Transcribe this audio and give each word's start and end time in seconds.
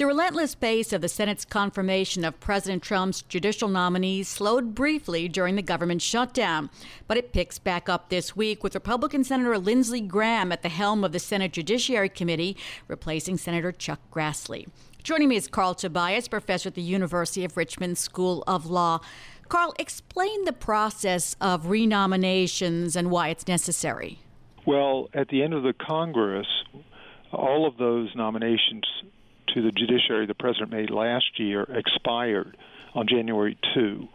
The 0.00 0.06
relentless 0.06 0.54
pace 0.54 0.94
of 0.94 1.02
the 1.02 1.10
Senate's 1.10 1.44
confirmation 1.44 2.24
of 2.24 2.40
President 2.40 2.82
Trump's 2.82 3.20
judicial 3.20 3.68
nominees 3.68 4.28
slowed 4.28 4.74
briefly 4.74 5.28
during 5.28 5.56
the 5.56 5.62
government 5.62 6.00
shutdown, 6.00 6.70
but 7.06 7.18
it 7.18 7.34
picks 7.34 7.58
back 7.58 7.86
up 7.86 8.08
this 8.08 8.34
week 8.34 8.64
with 8.64 8.74
Republican 8.74 9.24
Senator 9.24 9.58
Lindsey 9.58 10.00
Graham 10.00 10.52
at 10.52 10.62
the 10.62 10.70
helm 10.70 11.04
of 11.04 11.12
the 11.12 11.18
Senate 11.18 11.52
Judiciary 11.52 12.08
Committee, 12.08 12.56
replacing 12.88 13.36
Senator 13.36 13.72
Chuck 13.72 14.00
Grassley. 14.10 14.68
Joining 15.02 15.28
me 15.28 15.36
is 15.36 15.46
Carl 15.46 15.74
Tobias, 15.74 16.28
professor 16.28 16.70
at 16.70 16.76
the 16.76 16.80
University 16.80 17.44
of 17.44 17.58
Richmond 17.58 17.98
School 17.98 18.42
of 18.46 18.64
Law. 18.64 19.00
Carl, 19.50 19.74
explain 19.78 20.46
the 20.46 20.54
process 20.54 21.36
of 21.42 21.66
renominations 21.66 22.96
and 22.96 23.10
why 23.10 23.28
it's 23.28 23.46
necessary. 23.46 24.20
Well, 24.66 25.10
at 25.12 25.28
the 25.28 25.42
end 25.42 25.52
of 25.52 25.62
the 25.62 25.74
Congress, 25.74 26.46
all 27.32 27.66
of 27.66 27.76
those 27.76 28.08
nominations 28.16 28.86
to 29.54 29.62
the 29.62 29.72
judiciary 29.72 30.26
the 30.26 30.34
president 30.34 30.70
made 30.70 30.90
last 30.90 31.38
year 31.38 31.62
expired 31.62 32.56
on 32.94 33.06
January 33.08 33.58
2. 33.74 34.08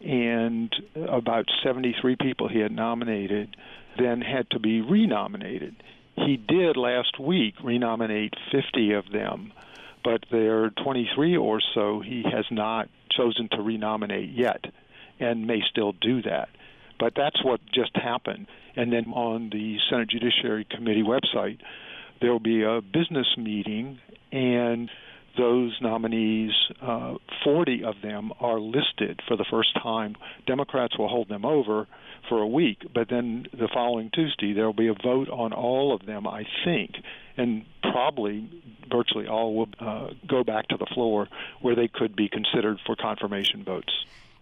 And 0.00 0.74
about 1.08 1.46
73 1.64 2.16
people 2.16 2.48
he 2.48 2.60
had 2.60 2.72
nominated 2.72 3.56
then 3.98 4.20
had 4.20 4.48
to 4.50 4.60
be 4.60 4.80
renominated. 4.80 5.74
He 6.14 6.36
did 6.36 6.76
last 6.76 7.18
week 7.18 7.54
renominate 7.62 8.34
50 8.52 8.92
of 8.92 9.10
them, 9.12 9.52
but 10.04 10.24
there 10.30 10.64
are 10.64 10.70
23 10.70 11.36
or 11.36 11.60
so 11.74 12.00
he 12.00 12.22
has 12.22 12.44
not 12.50 12.88
chosen 13.10 13.48
to 13.52 13.62
renominate 13.62 14.30
yet 14.30 14.64
and 15.20 15.46
may 15.46 15.60
still 15.68 15.92
do 15.92 16.22
that. 16.22 16.48
But 16.98 17.14
that's 17.16 17.42
what 17.44 17.60
just 17.72 17.96
happened. 17.96 18.46
And 18.76 18.92
then 18.92 19.06
on 19.12 19.50
the 19.50 19.78
Senate 19.90 20.08
Judiciary 20.08 20.66
Committee 20.70 21.02
website, 21.02 21.58
there 22.20 22.32
will 22.32 22.40
be 22.40 22.62
a 22.62 22.80
business 22.80 23.26
meeting 23.36 23.98
and 24.32 24.90
those 25.38 25.78
nominees, 25.80 26.50
uh, 26.82 27.14
40 27.44 27.84
of 27.84 27.94
them 28.02 28.32
are 28.40 28.58
listed 28.58 29.20
for 29.28 29.36
the 29.36 29.44
first 29.48 29.72
time. 29.80 30.16
Democrats 30.46 30.98
will 30.98 31.08
hold 31.08 31.28
them 31.28 31.44
over 31.44 31.86
for 32.28 32.42
a 32.42 32.46
week, 32.46 32.78
but 32.92 33.08
then 33.08 33.46
the 33.52 33.68
following 33.72 34.10
Tuesday 34.12 34.52
there 34.52 34.66
will 34.66 34.72
be 34.72 34.88
a 34.88 34.94
vote 34.94 35.28
on 35.28 35.52
all 35.52 35.94
of 35.94 36.04
them, 36.04 36.26
I 36.26 36.44
think, 36.64 36.96
and 37.36 37.64
probably 37.82 38.50
virtually 38.90 39.28
all 39.28 39.54
will 39.54 39.68
uh, 39.78 40.08
go 40.26 40.42
back 40.42 40.68
to 40.68 40.76
the 40.76 40.86
floor 40.92 41.28
where 41.60 41.76
they 41.76 41.88
could 41.88 42.16
be 42.16 42.28
considered 42.28 42.78
for 42.84 42.96
confirmation 42.96 43.64
votes. 43.64 43.92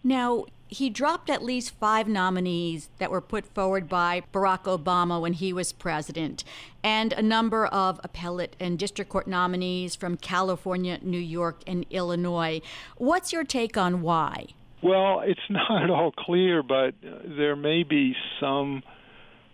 Now, 0.03 0.45
he 0.67 0.89
dropped 0.89 1.29
at 1.29 1.43
least 1.43 1.75
five 1.79 2.07
nominees 2.07 2.89
that 2.99 3.09
were 3.09 3.21
put 3.21 3.45
forward 3.45 3.87
by 3.87 4.23
Barack 4.33 4.63
Obama 4.63 5.21
when 5.21 5.33
he 5.33 5.53
was 5.53 5.71
president, 5.71 6.43
and 6.83 7.13
a 7.13 7.21
number 7.21 7.65
of 7.67 7.99
appellate 8.03 8.55
and 8.59 8.77
district 8.77 9.09
court 9.09 9.27
nominees 9.27 9.95
from 9.95 10.17
California, 10.17 10.99
New 11.01 11.19
York, 11.19 11.61
and 11.65 11.85
Illinois. 11.89 12.61
What's 12.97 13.31
your 13.31 13.43
take 13.43 13.77
on 13.77 14.01
why? 14.01 14.47
Well, 14.83 15.21
it's 15.21 15.39
not 15.49 15.83
at 15.83 15.89
all 15.89 16.11
clear, 16.11 16.63
but 16.63 16.95
there 17.01 17.55
may 17.55 17.83
be 17.83 18.15
some 18.39 18.83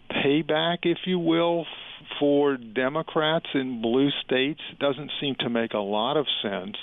payback, 0.09 0.79
if 0.83 0.99
you 1.05 1.19
will, 1.19 1.65
for 2.19 2.57
Democrats 2.57 3.47
in 3.53 3.81
blue 3.81 4.09
states. 4.25 4.61
It 4.71 4.79
doesn't 4.79 5.11
seem 5.21 5.35
to 5.39 5.49
make 5.49 5.73
a 5.73 5.79
lot 5.79 6.17
of 6.17 6.25
sense 6.41 6.75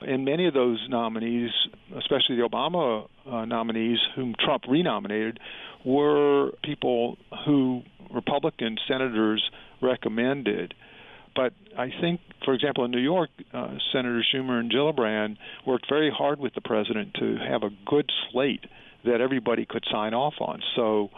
and 0.00 0.24
many 0.24 0.46
of 0.46 0.54
those 0.54 0.84
nominees, 0.88 1.50
especially 1.96 2.36
the 2.36 2.48
Obama 2.48 3.08
uh, 3.30 3.44
nominees, 3.44 3.98
whom 4.14 4.34
Trump 4.44 4.64
renominated, 4.68 5.38
were 5.84 6.50
people 6.62 7.16
who 7.46 7.82
Republican 8.12 8.76
senators 8.88 9.42
recommended. 9.82 10.74
But 11.34 11.52
I 11.76 11.90
think, 12.00 12.20
for 12.44 12.54
example, 12.54 12.84
in 12.84 12.90
New 12.90 13.00
York, 13.00 13.30
uh, 13.52 13.76
Senator 13.92 14.22
Schumer 14.32 14.60
and 14.60 14.70
Gillibrand 14.70 15.36
worked 15.66 15.86
very 15.88 16.10
hard 16.16 16.38
with 16.38 16.54
the 16.54 16.60
president 16.60 17.14
to 17.14 17.36
have 17.36 17.62
a 17.62 17.70
good 17.86 18.10
slate 18.30 18.64
that 19.04 19.20
everybody 19.20 19.66
could 19.66 19.84
sign 19.90 20.14
off 20.14 20.34
on. 20.40 20.60
So 20.76 21.10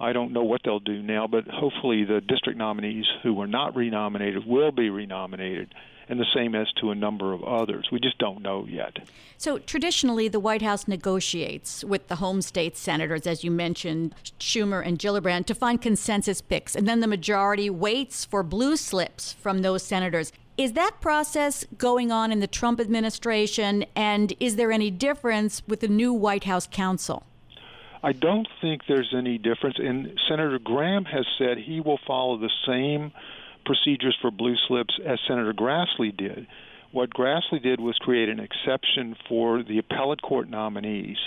I 0.00 0.12
don't 0.12 0.32
know 0.32 0.42
what 0.42 0.62
they'll 0.64 0.80
do 0.80 1.02
now, 1.02 1.26
but 1.26 1.44
hopefully 1.46 2.04
the 2.04 2.20
district 2.20 2.58
nominees 2.58 3.04
who 3.22 3.32
were 3.34 3.46
not 3.46 3.76
renominated 3.76 4.46
will 4.46 4.72
be 4.72 4.90
renominated 4.90 5.72
and 6.10 6.18
the 6.18 6.26
same 6.34 6.56
as 6.56 6.66
to 6.72 6.90
a 6.90 6.94
number 6.94 7.32
of 7.32 7.42
others. 7.44 7.88
We 7.92 8.00
just 8.00 8.18
don't 8.18 8.42
know 8.42 8.66
yet. 8.68 8.98
So, 9.38 9.58
traditionally, 9.58 10.26
the 10.26 10.40
White 10.40 10.60
House 10.60 10.88
negotiates 10.88 11.84
with 11.84 12.08
the 12.08 12.16
home 12.16 12.42
state 12.42 12.76
senators, 12.76 13.28
as 13.28 13.44
you 13.44 13.50
mentioned, 13.52 14.16
Schumer 14.40 14.84
and 14.84 14.98
Gillibrand, 14.98 15.46
to 15.46 15.54
find 15.54 15.80
consensus 15.80 16.42
picks, 16.42 16.74
and 16.74 16.88
then 16.88 16.98
the 16.98 17.06
majority 17.06 17.70
waits 17.70 18.24
for 18.24 18.42
blue 18.42 18.76
slips 18.76 19.32
from 19.32 19.62
those 19.62 19.84
senators. 19.84 20.32
Is 20.56 20.72
that 20.72 21.00
process 21.00 21.64
going 21.78 22.10
on 22.10 22.32
in 22.32 22.40
the 22.40 22.48
Trump 22.48 22.80
administration, 22.80 23.84
and 23.94 24.34
is 24.40 24.56
there 24.56 24.72
any 24.72 24.90
difference 24.90 25.62
with 25.68 25.78
the 25.78 25.88
new 25.88 26.12
White 26.12 26.44
House 26.44 26.66
counsel? 26.70 27.24
I 28.02 28.12
don't 28.12 28.48
think 28.60 28.82
there's 28.88 29.14
any 29.16 29.38
difference. 29.38 29.76
And 29.78 30.18
Senator 30.28 30.58
Graham 30.58 31.04
has 31.04 31.26
said 31.38 31.56
he 31.58 31.80
will 31.80 32.00
follow 32.04 32.36
the 32.36 32.50
same 32.66 33.12
procedures 33.64 34.16
for 34.20 34.30
blue 34.30 34.56
slips 34.68 34.98
as 35.04 35.18
Senator 35.26 35.52
Grassley 35.52 36.16
did. 36.16 36.46
What 36.92 37.10
Grassley 37.10 37.62
did 37.62 37.80
was 37.80 37.96
create 37.98 38.28
an 38.28 38.40
exception 38.40 39.16
for 39.28 39.62
the 39.62 39.78
appellate 39.78 40.22
court 40.22 40.48
nominees 40.48 41.18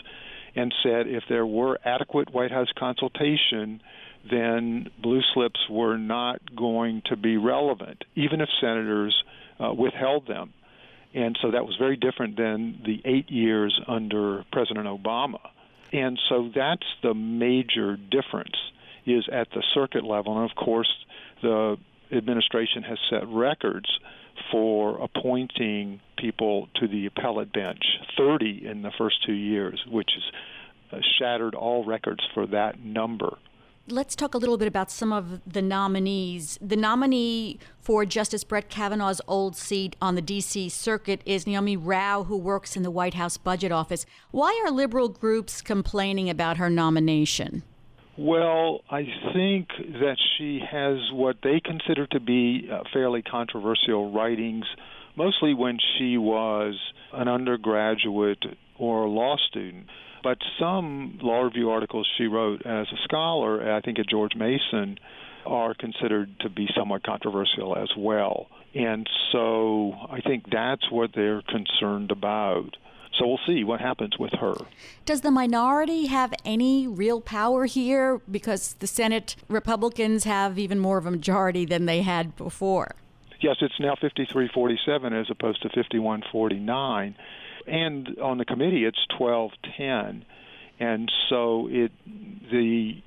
and 0.55 0.73
said 0.83 1.07
if 1.07 1.23
there 1.29 1.45
were 1.45 1.79
adequate 1.83 2.33
White 2.33 2.51
House 2.51 2.71
consultation, 2.77 3.81
then 4.29 4.89
blue 5.01 5.21
slips 5.33 5.59
were 5.69 5.97
not 5.97 6.41
going 6.55 7.01
to 7.05 7.15
be 7.15 7.37
relevant, 7.37 8.03
even 8.15 8.41
if 8.41 8.49
senators 8.61 9.15
uh, 9.59 9.73
withheld 9.73 10.27
them. 10.27 10.53
And 11.13 11.37
so 11.41 11.51
that 11.51 11.65
was 11.65 11.75
very 11.77 11.95
different 11.95 12.37
than 12.37 12.81
the 12.85 13.01
eight 13.05 13.29
years 13.29 13.79
under 13.87 14.45
President 14.51 14.87
Obama. 14.87 15.39
And 15.91 16.19
so 16.27 16.49
that's 16.53 16.85
the 17.03 17.13
major 17.13 17.97
difference 17.97 18.55
is 19.05 19.27
at 19.31 19.49
the 19.51 19.63
circuit 19.73 20.03
level. 20.03 20.39
And 20.39 20.49
of 20.49 20.55
course, 20.55 20.91
the 21.41 21.77
administration 22.13 22.83
has 22.83 22.97
set 23.09 23.27
records 23.27 23.87
for 24.51 24.97
appointing 25.01 25.99
people 26.17 26.67
to 26.75 26.87
the 26.87 27.05
appellate 27.05 27.53
bench 27.53 27.83
30 28.17 28.65
in 28.65 28.81
the 28.81 28.91
first 28.97 29.25
two 29.25 29.33
years, 29.33 29.83
which 29.89 30.11
has 30.13 30.99
uh, 30.99 31.01
shattered 31.19 31.55
all 31.55 31.85
records 31.85 32.21
for 32.33 32.45
that 32.47 32.79
number. 32.79 33.37
Let's 33.89 34.15
talk 34.15 34.33
a 34.33 34.37
little 34.37 34.57
bit 34.57 34.69
about 34.69 34.89
some 34.89 35.11
of 35.11 35.41
the 35.45 35.61
nominees. 35.61 36.57
The 36.61 36.77
nominee 36.77 37.59
for 37.81 38.05
Justice 38.05 38.45
Brett 38.45 38.69
Kavanaugh's 38.69 39.19
old 39.27 39.57
seat 39.57 39.97
on 40.01 40.15
the 40.15 40.21
D.C. 40.21 40.69
Circuit 40.69 41.21
is 41.25 41.45
Naomi 41.45 41.75
Rao, 41.75 42.23
who 42.23 42.37
works 42.37 42.77
in 42.77 42.83
the 42.83 42.91
White 42.91 43.15
House 43.15 43.35
Budget 43.35 43.73
Office. 43.73 44.05
Why 44.31 44.61
are 44.63 44.71
liberal 44.71 45.09
groups 45.09 45.61
complaining 45.61 46.29
about 46.29 46.55
her 46.57 46.69
nomination? 46.69 47.63
Well, 48.17 48.81
I 48.91 49.05
think 49.33 49.69
that 49.77 50.17
she 50.37 50.59
has 50.59 50.97
what 51.11 51.37
they 51.41 51.59
consider 51.63 52.05
to 52.07 52.19
be 52.19 52.69
uh, 52.71 52.83
fairly 52.93 53.23
controversial 53.23 54.11
writings, 54.11 54.65
mostly 55.15 55.55
when 55.55 55.79
she 55.97 56.17
was 56.17 56.75
an 57.11 57.27
undergraduate 57.27 58.43
or 58.77 59.03
a 59.03 59.09
law 59.09 59.37
student. 59.49 59.87
But 60.23 60.37
some 60.59 61.19
law 61.21 61.41
review 61.41 61.71
articles 61.71 62.07
she 62.17 62.25
wrote 62.25 62.65
as 62.65 62.87
a 62.91 63.03
scholar, 63.03 63.73
I 63.73 63.81
think 63.81 63.97
at 63.97 64.07
George 64.07 64.35
Mason, 64.35 64.97
are 65.45 65.73
considered 65.73 66.29
to 66.41 66.49
be 66.49 66.67
somewhat 66.77 67.03
controversial 67.03 67.75
as 67.77 67.89
well. 67.97 68.47
And 68.75 69.07
so 69.31 69.93
I 70.09 70.21
think 70.21 70.45
that's 70.51 70.89
what 70.91 71.11
they're 71.15 71.41
concerned 71.41 72.11
about. 72.11 72.77
So 73.17 73.27
we'll 73.27 73.39
see 73.45 73.63
what 73.63 73.79
happens 73.79 74.17
with 74.17 74.33
her. 74.33 74.55
Does 75.05 75.21
the 75.21 75.29
minority 75.29 76.07
have 76.07 76.33
any 76.43 76.87
real 76.87 77.21
power 77.21 77.65
here? 77.65 78.21
Because 78.29 78.73
the 78.79 78.87
Senate 78.87 79.35
Republicans 79.47 80.23
have 80.23 80.57
even 80.57 80.79
more 80.79 80.97
of 80.97 81.05
a 81.05 81.11
majority 81.11 81.65
than 81.65 81.85
they 81.85 82.01
had 82.01 82.35
before. 82.35 82.95
Yes, 83.39 83.57
it's 83.61 83.79
now 83.79 83.95
53 83.99 84.49
47 84.53 85.13
as 85.13 85.27
opposed 85.29 85.61
to 85.61 85.69
51 85.69 86.23
49. 86.31 87.15
And 87.67 88.19
on 88.19 88.37
the 88.37 88.45
committee, 88.45 88.85
it's 88.85 89.05
12 89.17 89.51
10. 89.77 90.25
And 90.79 91.11
so 91.29 91.67
it 91.69 91.91
the 92.51 93.01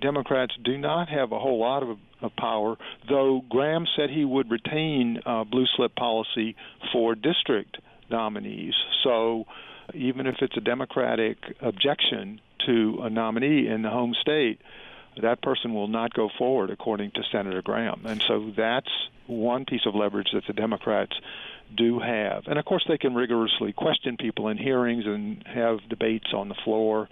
Democrats 0.00 0.54
do 0.62 0.78
not 0.78 1.08
have 1.08 1.32
a 1.32 1.38
whole 1.38 1.58
lot 1.58 1.82
of, 1.82 1.98
of 2.20 2.36
power, 2.36 2.76
though 3.08 3.42
Graham 3.48 3.86
said 3.96 4.10
he 4.10 4.24
would 4.24 4.50
retain 4.50 5.20
uh, 5.26 5.44
blue 5.44 5.66
slip 5.74 5.96
policy 5.96 6.54
for 6.92 7.14
district 7.14 7.78
nominees. 8.10 8.74
So 9.04 9.46
even 9.94 10.26
if 10.26 10.36
it's 10.40 10.56
a 10.56 10.60
Democratic 10.60 11.38
objection 11.60 12.40
to 12.66 13.00
a 13.02 13.10
nominee 13.10 13.68
in 13.68 13.82
the 13.82 13.90
home 13.90 14.14
state, 14.20 14.60
that 15.22 15.40
person 15.42 15.72
will 15.72 15.88
not 15.88 16.12
go 16.12 16.28
forward, 16.36 16.70
according 16.70 17.12
to 17.12 17.22
Senator 17.32 17.62
Graham. 17.62 18.02
And 18.04 18.22
so 18.26 18.52
that's 18.56 18.90
one 19.26 19.64
piece 19.64 19.86
of 19.86 19.94
leverage 19.94 20.28
that 20.34 20.46
the 20.46 20.52
Democrats 20.52 21.12
do 21.74 21.98
have. 21.98 22.46
And 22.46 22.58
of 22.58 22.64
course, 22.64 22.84
they 22.86 22.98
can 22.98 23.14
rigorously 23.14 23.72
question 23.72 24.16
people 24.16 24.48
in 24.48 24.58
hearings 24.58 25.04
and 25.06 25.42
have 25.46 25.78
debates 25.88 26.32
on 26.34 26.48
the 26.48 26.54
floor. 26.64 27.08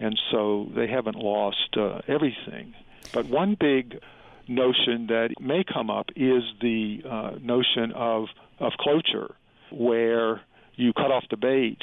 And 0.00 0.18
so 0.30 0.68
they 0.74 0.88
haven't 0.88 1.16
lost 1.16 1.76
uh, 1.76 2.00
everything. 2.08 2.74
But 3.12 3.26
one 3.26 3.56
big 3.58 4.00
notion 4.48 5.06
that 5.08 5.30
may 5.40 5.64
come 5.64 5.90
up 5.90 6.10
is 6.16 6.42
the 6.60 7.02
uh, 7.08 7.30
notion 7.40 7.92
of, 7.92 8.26
of 8.58 8.72
cloture, 8.78 9.34
where 9.76 10.40
you 10.76 10.92
cut 10.92 11.10
off 11.10 11.24
debate 11.28 11.82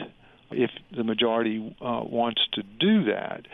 if 0.51 0.71
the 0.95 1.03
majority 1.03 1.75
uh, 1.81 2.01
wants 2.03 2.41
to 2.53 2.63
do 2.63 3.05
that. 3.05 3.45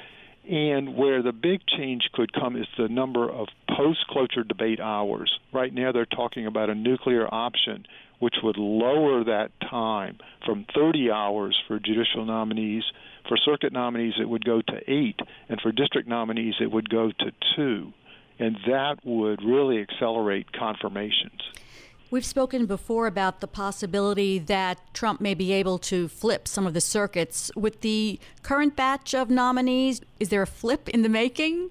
And 0.50 0.96
where 0.96 1.22
the 1.22 1.34
big 1.34 1.62
change 1.68 2.10
could 2.14 2.32
come 2.32 2.56
is 2.56 2.68
the 2.78 2.88
number 2.88 3.30
of 3.30 3.48
post 3.76 4.08
cloture 4.10 4.44
debate 4.44 4.80
hours. 4.80 5.32
Right 5.52 5.74
now, 5.74 5.92
they're 5.92 6.06
talking 6.06 6.48
about 6.48 6.70
a 6.70 6.76
nuclear 6.76 7.28
option, 7.32 7.86
which 8.20 8.36
would 8.42 8.58
lower 8.58 9.26
that 9.26 9.52
time 9.60 10.20
from 10.46 10.66
30 10.74 11.12
hours 11.12 11.58
for 11.68 11.80
judicial 11.80 12.26
nominees. 12.26 12.84
For 13.28 13.36
circuit 13.36 13.74
nominees, 13.74 14.14
it 14.22 14.30
would 14.30 14.46
go 14.46 14.62
to 14.62 14.80
eight, 14.88 15.20
and 15.50 15.60
for 15.60 15.74
district 15.74 16.08
nominees, 16.08 16.56
it 16.62 16.72
would 16.72 16.90
go 16.90 17.12
to 17.12 17.32
two. 17.58 17.92
And 18.40 18.58
that 18.68 19.04
would 19.04 19.44
really 19.44 19.82
accelerate 19.82 20.54
confirmations. 20.54 21.42
We've 22.10 22.26
spoken 22.26 22.68
before 22.68 23.06
about 23.06 23.42
the 23.42 23.48
possibility 23.48 24.40
that 24.40 24.80
Trump 24.94 25.20
may 25.20 25.34
be 25.34 25.52
able 25.52 25.78
to 25.80 26.08
flip 26.08 26.48
some 26.48 26.66
of 26.66 26.74
the 26.74 26.80
circuits. 26.80 27.52
With 27.54 27.82
the 27.82 28.18
current 28.44 28.78
batch 28.78 29.14
of 29.14 29.30
nominees, 29.30 30.00
is 30.18 30.30
there 30.30 30.42
a 30.42 30.48
flip 30.48 30.88
in 30.88 31.02
the 31.02 31.10
making? 31.10 31.70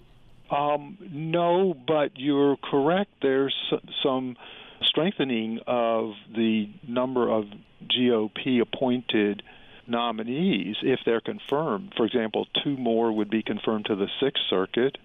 Um, 0.51 0.99
no, 1.11 1.75
but 1.75 2.13
you're 2.17 2.57
correct. 2.59 3.11
There's 3.23 3.55
some 4.03 4.37
strengthening 4.83 5.61
of 5.67 6.13
the 6.35 6.69
number 6.87 7.31
of 7.31 7.47
GOP 7.89 8.61
appointed 8.61 9.43
nominees 9.87 10.77
if 10.83 11.01
they're 11.07 11.23
confirmed. 11.23 11.95
For 11.97 12.05
example, 12.05 12.47
two 12.63 12.77
more 12.77 13.11
would 13.11 13.31
be 13.31 13.43
confirmed 13.43 13.87
to 13.87 13.97
the 13.97 14.09
Sixth 14.21 14.43
Circuit 14.51 14.99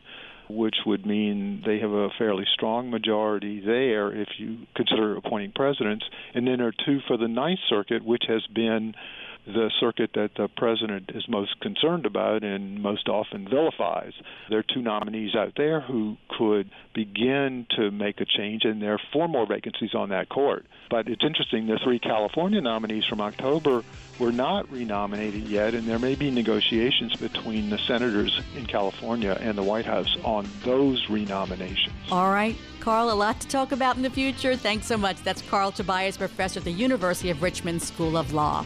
which 0.56 0.75
would 0.86 1.06
mean 1.06 1.63
they 1.65 1.80
have 1.80 1.92
a 1.92 2.09
fairly 2.18 2.45
strong 2.53 2.89
majority 2.89 3.59
there 3.59 4.13
if 4.13 4.27
you 4.38 4.68
consider 4.75 5.15
appointing 5.18 5.51
presidents. 5.53 6.06
And 6.33 6.48
then 6.48 6.57
there 6.57 6.68
are 6.68 6.86
two 6.86 7.00
for 7.07 7.18
the 7.18 7.27
Ninth 7.27 7.59
Circuit, 7.69 8.03
which 8.06 8.24
has 8.27 8.45
been 8.53 8.94
the 9.45 9.71
circuit 9.79 10.11
that 10.13 10.31
the 10.38 10.47
president 10.55 11.11
is 11.15 11.27
most 11.27 11.59
concerned 11.61 12.05
about 12.05 12.43
and 12.43 12.81
most 12.81 13.07
often 13.07 13.47
vilifies. 13.47 14.13
There 14.49 14.59
are 14.59 14.63
two 14.63 14.81
nominees 14.81 15.35
out 15.35 15.53
there 15.57 15.81
who 15.81 16.17
could 16.38 16.69
begin 16.93 17.65
to 17.77 17.91
make 17.91 18.21
a 18.21 18.25
change, 18.25 18.65
and 18.65 18.81
there 18.81 18.93
are 18.93 19.01
four 19.11 19.27
more 19.27 19.47
vacancies 19.47 19.95
on 19.95 20.09
that 20.09 20.29
court. 20.29 20.65
But 20.89 21.07
it's 21.07 21.23
interesting, 21.23 21.67
the 21.67 21.79
three 21.83 21.99
California 21.99 22.61
nominees 22.61 23.05
from 23.05 23.21
October 23.21 23.83
were 24.19 24.31
not 24.31 24.71
renominated 24.71 25.47
yet, 25.47 25.73
and 25.73 25.87
there 25.87 25.99
may 25.99 26.15
be 26.15 26.29
negotiations 26.29 27.15
between 27.15 27.69
the 27.69 27.79
senators 27.79 28.39
in 28.55 28.65
California 28.65 29.37
and 29.41 29.57
the 29.57 29.63
White 29.63 29.85
House 29.85 30.15
on 30.23 30.47
those 30.63 31.09
renominations. 31.09 31.95
All 32.11 32.31
right. 32.31 32.55
Carl, 32.79 33.11
a 33.11 33.13
lot 33.13 33.39
to 33.39 33.47
talk 33.47 33.71
about 33.71 33.95
in 33.95 34.03
the 34.03 34.09
future. 34.09 34.55
Thanks 34.55 34.85
so 34.87 34.97
much. 34.97 35.21
That's 35.23 35.41
Carl 35.44 35.71
Tobias, 35.71 36.17
professor 36.17 36.59
at 36.59 36.65
the 36.65 36.71
University 36.71 37.29
of 37.29 37.41
Richmond 37.41 37.81
School 37.81 38.17
of 38.17 38.33
Law. 38.33 38.65